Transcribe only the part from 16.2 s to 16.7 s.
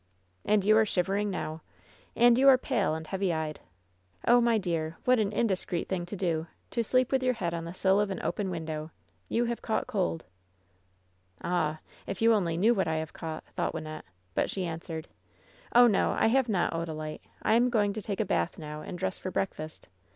have